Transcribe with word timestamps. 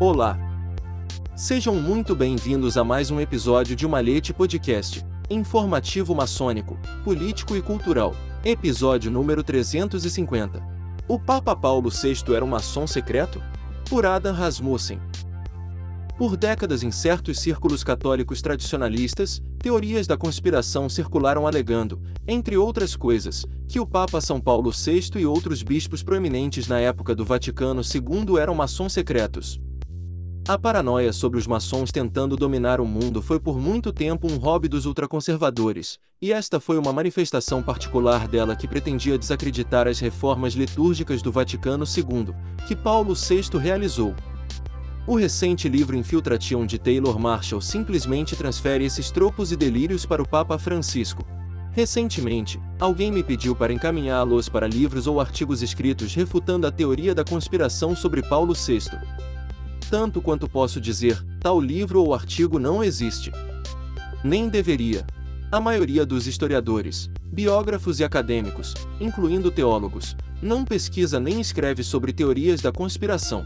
Olá! 0.00 0.36
Sejam 1.36 1.76
muito 1.76 2.16
bem-vindos 2.16 2.76
a 2.76 2.82
mais 2.82 3.12
um 3.12 3.20
episódio 3.20 3.76
de 3.76 3.86
Malhete 3.86 4.34
Podcast, 4.34 5.06
informativo 5.30 6.16
maçônico, 6.16 6.76
político 7.04 7.54
e 7.54 7.62
cultural, 7.62 8.12
episódio 8.44 9.08
número 9.08 9.44
350. 9.44 10.60
O 11.06 11.16
Papa 11.16 11.54
Paulo 11.54 11.90
VI 11.90 12.34
era 12.34 12.44
um 12.44 12.48
maçom 12.48 12.88
secreto? 12.88 13.40
Por 13.88 14.04
Adam 14.04 14.34
Rasmussen. 14.34 14.98
Por 16.18 16.36
décadas 16.36 16.82
em 16.82 16.90
certos 16.90 17.38
círculos 17.38 17.84
católicos 17.84 18.42
tradicionalistas, 18.42 19.40
teorias 19.60 20.08
da 20.08 20.16
conspiração 20.16 20.88
circularam 20.88 21.46
alegando, 21.46 22.02
entre 22.26 22.56
outras 22.56 22.96
coisas, 22.96 23.46
que 23.68 23.78
o 23.78 23.86
Papa 23.86 24.20
São 24.20 24.40
Paulo 24.40 24.72
VI 24.72 25.20
e 25.20 25.24
outros 25.24 25.62
bispos 25.62 26.02
proeminentes 26.02 26.66
na 26.66 26.80
época 26.80 27.14
do 27.14 27.24
Vaticano 27.24 27.80
II 27.82 28.40
eram 28.40 28.56
maçons 28.56 28.92
secretos. 28.92 29.60
A 30.46 30.58
paranoia 30.58 31.10
sobre 31.10 31.38
os 31.38 31.46
maçons 31.46 31.90
tentando 31.90 32.36
dominar 32.36 32.78
o 32.78 32.84
mundo 32.84 33.22
foi 33.22 33.40
por 33.40 33.58
muito 33.58 33.90
tempo 33.90 34.30
um 34.30 34.36
hobby 34.36 34.68
dos 34.68 34.84
ultraconservadores, 34.84 35.98
e 36.20 36.34
esta 36.34 36.60
foi 36.60 36.76
uma 36.76 36.92
manifestação 36.92 37.62
particular 37.62 38.28
dela 38.28 38.54
que 38.54 38.68
pretendia 38.68 39.16
desacreditar 39.16 39.88
as 39.88 39.98
reformas 40.00 40.52
litúrgicas 40.52 41.22
do 41.22 41.32
Vaticano 41.32 41.86
II, 41.86 42.34
que 42.68 42.76
Paulo 42.76 43.14
VI 43.14 43.56
realizou. 43.58 44.14
O 45.06 45.16
recente 45.16 45.66
livro 45.66 45.96
Infiltration 45.96 46.66
de 46.66 46.78
Taylor 46.78 47.18
Marshall 47.18 47.62
simplesmente 47.62 48.36
transfere 48.36 48.84
esses 48.84 49.10
tropos 49.10 49.50
e 49.50 49.56
delírios 49.56 50.04
para 50.04 50.22
o 50.22 50.28
Papa 50.28 50.58
Francisco. 50.58 51.24
Recentemente, 51.72 52.60
alguém 52.78 53.10
me 53.10 53.22
pediu 53.22 53.56
para 53.56 53.72
encaminhá-los 53.72 54.50
para 54.50 54.68
livros 54.68 55.06
ou 55.06 55.22
artigos 55.22 55.62
escritos 55.62 56.14
refutando 56.14 56.66
a 56.66 56.70
teoria 56.70 57.14
da 57.14 57.24
conspiração 57.24 57.96
sobre 57.96 58.20
Paulo 58.20 58.52
VI. 58.52 58.90
Tanto 59.90 60.20
quanto 60.20 60.48
posso 60.48 60.80
dizer, 60.80 61.24
tal 61.40 61.60
livro 61.60 62.00
ou 62.02 62.14
artigo 62.14 62.58
não 62.58 62.82
existe. 62.82 63.30
Nem 64.22 64.48
deveria. 64.48 65.06
A 65.52 65.60
maioria 65.60 66.04
dos 66.04 66.26
historiadores, 66.26 67.10
biógrafos 67.24 68.00
e 68.00 68.04
acadêmicos, 68.04 68.74
incluindo 69.00 69.50
teólogos, 69.50 70.16
não 70.42 70.64
pesquisa 70.64 71.20
nem 71.20 71.40
escreve 71.40 71.82
sobre 71.82 72.12
teorias 72.12 72.60
da 72.60 72.72
conspiração 72.72 73.44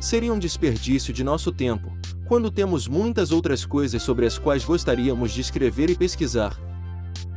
seria 0.00 0.32
um 0.32 0.38
desperdício 0.38 1.12
de 1.12 1.24
nosso 1.24 1.50
tempo, 1.50 1.92
quando 2.26 2.50
temos 2.50 2.86
muitas 2.86 3.32
outras 3.32 3.64
coisas 3.64 4.02
sobre 4.02 4.26
as 4.26 4.38
quais 4.38 4.64
gostaríamos 4.64 5.32
de 5.32 5.40
escrever 5.40 5.90
e 5.90 5.96
pesquisar. 5.96 6.56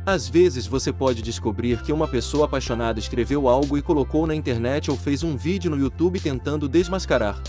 Às 0.04 0.28
vezes 0.28 0.66
você 0.66 0.92
pode 0.92 1.22
descobrir 1.22 1.82
que 1.82 1.92
uma 1.92 2.08
pessoa 2.08 2.46
apaixonada 2.46 2.98
escreveu 2.98 3.48
algo 3.48 3.76
e 3.76 3.82
colocou 3.82 4.26
na 4.26 4.34
internet 4.34 4.90
ou 4.90 4.96
fez 4.96 5.22
um 5.22 5.36
vídeo 5.36 5.70
no 5.70 5.78
YouTube 5.78 6.20
tentando 6.20 6.68
desmascarar. 6.68 7.40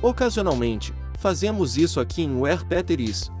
Ocasionalmente, 0.00 0.94
fazemos 1.18 1.76
isso 1.76 1.98
aqui 1.98 2.22
em 2.22 2.36
Where 2.36 2.64
Peter 2.64 3.00
Is. 3.00 3.32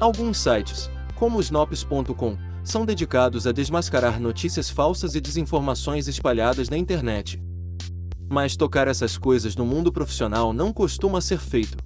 Alguns 0.00 0.38
sites, 0.38 0.90
como 1.14 1.40
Snops.com, 1.40 2.36
são 2.64 2.84
dedicados 2.84 3.46
a 3.46 3.52
desmascarar 3.52 4.20
notícias 4.20 4.68
falsas 4.68 5.14
e 5.14 5.20
desinformações 5.20 6.08
espalhadas 6.08 6.68
na 6.68 6.76
internet. 6.76 7.40
Mas 8.28 8.56
tocar 8.56 8.88
essas 8.88 9.16
coisas 9.16 9.54
no 9.54 9.64
mundo 9.64 9.92
profissional 9.92 10.52
não 10.52 10.72
costuma 10.72 11.20
ser 11.20 11.38
feito. 11.38 11.76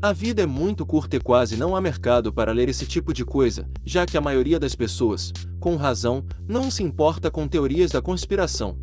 A 0.00 0.12
vida 0.12 0.42
é 0.42 0.46
muito 0.46 0.84
curta 0.86 1.16
e 1.16 1.20
quase 1.20 1.56
não 1.56 1.76
há 1.76 1.80
mercado 1.82 2.32
para 2.32 2.50
ler 2.50 2.70
esse 2.70 2.86
tipo 2.86 3.12
de 3.12 3.26
coisa, 3.26 3.68
já 3.84 4.06
que 4.06 4.16
a 4.16 4.22
maioria 4.22 4.58
das 4.58 4.74
pessoas, 4.74 5.32
com 5.60 5.76
razão, 5.76 6.24
não 6.48 6.70
se 6.70 6.82
importa 6.82 7.30
com 7.30 7.46
teorias 7.46 7.90
da 7.90 8.00
conspiração. 8.00 8.78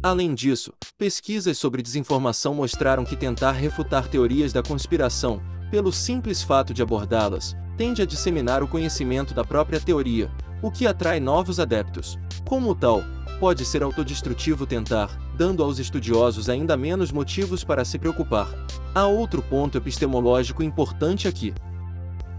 Além 0.00 0.32
disso, 0.32 0.72
pesquisas 0.96 1.58
sobre 1.58 1.82
desinformação 1.82 2.54
mostraram 2.54 3.04
que 3.04 3.16
tentar 3.16 3.52
refutar 3.52 4.06
teorias 4.06 4.52
da 4.52 4.62
conspiração, 4.62 5.42
pelo 5.72 5.92
simples 5.92 6.40
fato 6.40 6.72
de 6.72 6.80
abordá-las, 6.80 7.56
tende 7.76 8.00
a 8.00 8.06
disseminar 8.06 8.62
o 8.62 8.68
conhecimento 8.68 9.34
da 9.34 9.44
própria 9.44 9.80
teoria, 9.80 10.30
o 10.62 10.70
que 10.70 10.86
atrai 10.86 11.18
novos 11.18 11.58
adeptos. 11.58 12.16
Como 12.46 12.76
tal, 12.76 13.02
pode 13.40 13.64
ser 13.64 13.82
autodestrutivo 13.82 14.66
tentar, 14.66 15.18
dando 15.36 15.64
aos 15.64 15.80
estudiosos 15.80 16.48
ainda 16.48 16.76
menos 16.76 17.10
motivos 17.10 17.64
para 17.64 17.84
se 17.84 17.98
preocupar. 17.98 18.48
Há 18.94 19.04
outro 19.06 19.42
ponto 19.42 19.78
epistemológico 19.78 20.62
importante 20.62 21.26
aqui. 21.26 21.52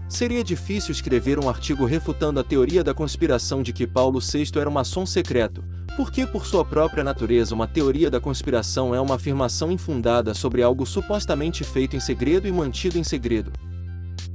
Seria 0.08 0.42
difícil 0.42 0.92
escrever 0.92 1.38
um 1.38 1.48
artigo 1.48 1.84
refutando 1.84 2.40
a 2.40 2.44
teoria 2.44 2.82
da 2.82 2.94
conspiração 2.94 3.62
de 3.62 3.72
que 3.72 3.86
Paulo 3.86 4.18
VI 4.18 4.50
era 4.56 4.68
um 4.68 4.72
maçom 4.72 5.06
secreto, 5.06 5.62
porque, 6.00 6.26
por 6.26 6.46
sua 6.46 6.64
própria 6.64 7.04
natureza, 7.04 7.54
uma 7.54 7.66
teoria 7.66 8.10
da 8.10 8.18
conspiração 8.18 8.94
é 8.94 9.00
uma 9.02 9.16
afirmação 9.16 9.70
infundada 9.70 10.32
sobre 10.32 10.62
algo 10.62 10.86
supostamente 10.86 11.62
feito 11.62 11.94
em 11.94 12.00
segredo 12.00 12.48
e 12.48 12.52
mantido 12.52 12.96
em 12.96 13.04
segredo. 13.04 13.52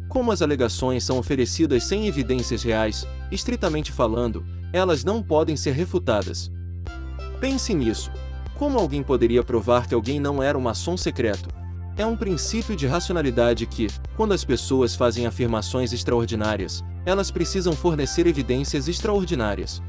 Como 0.07 0.31
as 0.31 0.43
alegações 0.43 1.03
são 1.03 1.17
oferecidas 1.17 1.83
sem 1.83 2.07
evidências 2.07 2.61
reais, 2.61 3.07
estritamente 3.31 3.91
falando, 3.91 4.45
elas 4.71 5.03
não 5.03 5.23
podem 5.23 5.57
ser 5.57 5.71
refutadas. 5.71 6.51
Pense 7.39 7.73
nisso. 7.73 8.11
Como 8.53 8.77
alguém 8.77 9.01
poderia 9.01 9.41
provar 9.41 9.87
que 9.87 9.95
alguém 9.95 10.19
não 10.19 10.43
era 10.43 10.55
um 10.55 10.61
maçom 10.61 10.95
secreto? 10.95 11.49
É 11.97 12.05
um 12.05 12.15
princípio 12.15 12.75
de 12.75 12.85
racionalidade 12.85 13.65
que, 13.65 13.87
quando 14.15 14.35
as 14.35 14.45
pessoas 14.45 14.93
fazem 14.93 15.25
afirmações 15.25 15.91
extraordinárias, 15.93 16.83
elas 17.07 17.31
precisam 17.31 17.73
fornecer 17.73 18.27
evidências 18.27 18.87
extraordinárias. 18.87 19.81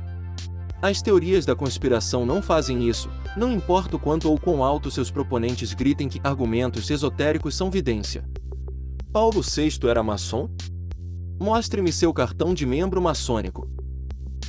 As 0.81 1.01
teorias 1.01 1.47
da 1.47 1.57
conspiração 1.57 2.27
não 2.27 2.43
fazem 2.43 2.87
isso, 2.87 3.09
não 3.37 3.51
importa 3.51 3.97
o 3.97 3.99
quanto 3.99 4.31
ou 4.31 4.39
quão 4.39 4.63
alto 4.63 4.91
seus 4.91 5.11
proponentes 5.11 5.73
gritem 5.73 6.09
que 6.09 6.21
argumentos 6.23 6.91
esotéricos 6.91 7.55
são 7.55 7.71
vidência. 7.71 8.29
Paulo 9.11 9.41
VI 9.41 9.79
era 9.89 10.03
maçom? 10.03 10.51
Mostre-me 11.41 11.91
seu 11.91 12.13
cartão 12.13 12.53
de 12.53 12.67
membro 12.67 13.01
maçônico. 13.01 13.69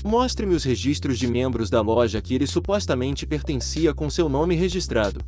Mostre-me 0.03 0.53
os 0.53 0.63
registros 0.63 1.17
de 1.17 1.27
membros 1.27 1.69
da 1.69 1.81
loja 1.81 2.21
que 2.21 2.35
ele 2.35 2.45
supostamente 2.45 3.25
pertencia 3.25 3.93
com 3.93 4.09
seu 4.09 4.27
nome 4.27 4.55
registrado. 4.55 5.21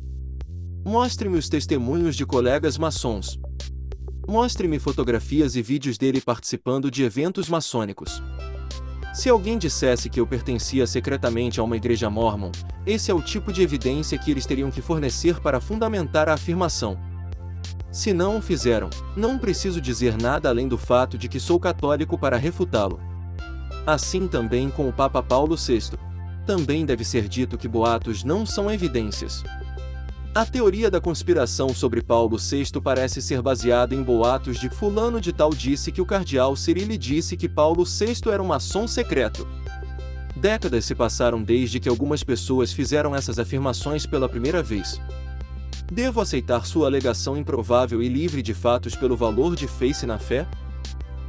Mostre-me 0.84 1.38
os 1.38 1.48
testemunhos 1.48 2.14
de 2.14 2.26
colegas 2.26 2.76
maçons. 2.78 3.38
Mostre-me 4.28 4.78
fotografias 4.78 5.56
e 5.56 5.62
vídeos 5.62 5.98
dele 5.98 6.20
participando 6.20 6.90
de 6.90 7.02
eventos 7.02 7.48
maçônicos. 7.48 8.22
Se 9.12 9.28
alguém 9.28 9.58
dissesse 9.58 10.08
que 10.08 10.20
eu 10.20 10.26
pertencia 10.26 10.86
secretamente 10.86 11.58
a 11.58 11.64
uma 11.64 11.76
igreja 11.76 12.08
mormon, 12.08 12.52
esse 12.86 13.10
é 13.10 13.14
o 13.14 13.20
tipo 13.20 13.52
de 13.52 13.60
evidência 13.60 14.16
que 14.16 14.30
eles 14.30 14.46
teriam 14.46 14.70
que 14.70 14.80
fornecer 14.80 15.40
para 15.40 15.60
fundamentar 15.60 16.28
a 16.28 16.34
afirmação. 16.34 16.96
Se 17.90 18.12
não 18.12 18.38
o 18.38 18.42
fizeram, 18.42 18.88
não 19.16 19.36
preciso 19.36 19.80
dizer 19.80 20.16
nada 20.16 20.48
além 20.48 20.68
do 20.68 20.78
fato 20.78 21.18
de 21.18 21.28
que 21.28 21.40
sou 21.40 21.58
católico 21.58 22.16
para 22.16 22.36
refutá-lo. 22.36 23.00
Assim 23.84 24.28
também 24.28 24.70
com 24.70 24.88
o 24.88 24.92
Papa 24.92 25.20
Paulo 25.20 25.56
VI. 25.56 25.98
Também 26.46 26.86
deve 26.86 27.04
ser 27.04 27.28
dito 27.28 27.58
que 27.58 27.66
boatos 27.66 28.22
não 28.22 28.46
são 28.46 28.70
evidências. 28.70 29.42
A 30.32 30.46
teoria 30.46 30.88
da 30.88 31.00
conspiração 31.00 31.70
sobre 31.70 32.00
Paulo 32.00 32.38
VI 32.38 32.80
parece 32.80 33.20
ser 33.20 33.42
baseada 33.42 33.96
em 33.96 34.02
boatos 34.02 34.60
de 34.60 34.70
fulano 34.70 35.20
de 35.20 35.32
tal 35.32 35.50
disse 35.50 35.90
que 35.90 36.00
o 36.00 36.06
cardeal 36.06 36.54
Cirilli 36.54 36.96
disse 36.96 37.36
que 37.36 37.48
Paulo 37.48 37.84
VI 37.84 38.30
era 38.32 38.40
um 38.40 38.46
maçom 38.46 38.86
secreto. 38.86 39.44
Décadas 40.36 40.84
se 40.84 40.94
passaram 40.94 41.42
desde 41.42 41.80
que 41.80 41.88
algumas 41.88 42.22
pessoas 42.22 42.72
fizeram 42.72 43.12
essas 43.12 43.40
afirmações 43.40 44.06
pela 44.06 44.28
primeira 44.28 44.62
vez. 44.62 45.00
Devo 45.90 46.20
aceitar 46.20 46.64
sua 46.64 46.86
alegação 46.86 47.36
improvável 47.36 48.00
e 48.00 48.08
livre 48.08 48.40
de 48.40 48.54
fatos 48.54 48.94
pelo 48.94 49.16
valor 49.16 49.56
de 49.56 49.66
face 49.66 50.06
na 50.06 50.16
fé? 50.16 50.46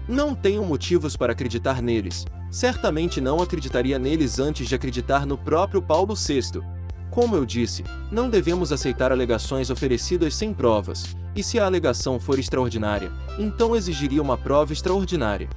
Não 0.07 0.35
tenho 0.35 0.63
motivos 0.63 1.17
para 1.17 1.33
acreditar 1.33 1.81
neles, 1.81 2.23
certamente 2.51 3.19
não 3.19 3.41
acreditaria 3.41 3.97
neles 3.97 4.37
antes 4.37 4.67
de 4.67 4.75
acreditar 4.75 5.25
no 5.25 5.39
próprio 5.39 5.81
Paulo 5.81 6.13
VI. 6.13 6.61
Como 7.11 7.35
eu 7.35 7.45
disse, 7.45 7.83
não 8.09 8.29
devemos 8.29 8.71
aceitar 8.71 9.11
alegações 9.11 9.69
oferecidas 9.69 10.33
sem 10.33 10.53
provas, 10.53 11.13
e 11.35 11.43
se 11.43 11.59
a 11.59 11.65
alegação 11.65 12.17
for 12.17 12.39
extraordinária, 12.39 13.11
então 13.37 13.75
exigiria 13.75 14.21
uma 14.21 14.37
prova 14.37 14.71
extraordinária. 14.71 15.49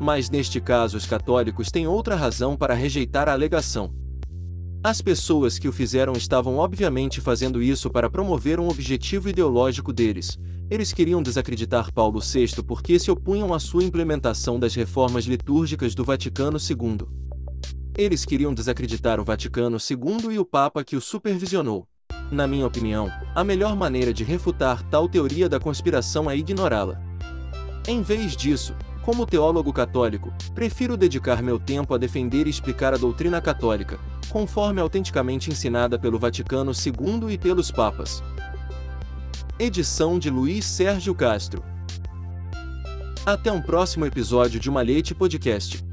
Mas 0.00 0.30
neste 0.30 0.62
caso, 0.62 0.96
os 0.96 1.04
católicos 1.04 1.70
têm 1.70 1.86
outra 1.86 2.16
razão 2.16 2.56
para 2.56 2.72
rejeitar 2.72 3.28
a 3.28 3.32
alegação. 3.32 3.92
As 4.82 5.02
pessoas 5.02 5.58
que 5.58 5.68
o 5.68 5.72
fizeram 5.72 6.14
estavam 6.14 6.56
obviamente 6.56 7.20
fazendo 7.20 7.62
isso 7.62 7.90
para 7.90 8.08
promover 8.08 8.58
um 8.58 8.68
objetivo 8.68 9.28
ideológico 9.28 9.92
deles, 9.92 10.38
eles 10.70 10.90
queriam 10.90 11.22
desacreditar 11.22 11.92
Paulo 11.92 12.18
VI 12.18 12.62
porque 12.66 12.98
se 12.98 13.10
opunham 13.10 13.52
à 13.52 13.60
sua 13.60 13.84
implementação 13.84 14.58
das 14.58 14.74
reformas 14.74 15.26
litúrgicas 15.26 15.94
do 15.94 16.02
Vaticano 16.02 16.56
II. 16.56 17.21
Eles 17.96 18.24
queriam 18.24 18.54
desacreditar 18.54 19.20
o 19.20 19.24
Vaticano 19.24 19.76
II 19.76 20.34
e 20.34 20.38
o 20.38 20.46
Papa 20.46 20.82
que 20.82 20.96
o 20.96 21.00
supervisionou. 21.00 21.86
Na 22.30 22.46
minha 22.46 22.66
opinião, 22.66 23.10
a 23.34 23.44
melhor 23.44 23.76
maneira 23.76 24.14
de 24.14 24.24
refutar 24.24 24.82
tal 24.88 25.06
teoria 25.06 25.46
da 25.46 25.60
conspiração 25.60 26.30
é 26.30 26.36
ignorá-la. 26.36 26.98
Em 27.86 28.00
vez 28.00 28.34
disso, 28.34 28.74
como 29.02 29.26
teólogo 29.26 29.72
católico, 29.74 30.32
prefiro 30.54 30.96
dedicar 30.96 31.42
meu 31.42 31.58
tempo 31.58 31.92
a 31.92 31.98
defender 31.98 32.46
e 32.46 32.50
explicar 32.50 32.94
a 32.94 32.96
doutrina 32.96 33.42
católica, 33.42 33.98
conforme 34.30 34.80
autenticamente 34.80 35.50
ensinada 35.50 35.98
pelo 35.98 36.18
Vaticano 36.18 36.72
II 36.72 37.30
e 37.30 37.36
pelos 37.36 37.70
papas. 37.70 38.22
Edição 39.58 40.18
de 40.18 40.30
Luiz 40.30 40.64
Sérgio 40.64 41.14
Castro. 41.14 41.62
Até 43.26 43.52
um 43.52 43.60
próximo 43.60 44.06
episódio 44.06 44.58
de 44.58 44.70
Malhete 44.70 45.14
Podcast. 45.14 45.91